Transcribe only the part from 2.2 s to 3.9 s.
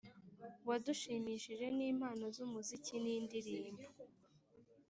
z'umuziki n'indirimbo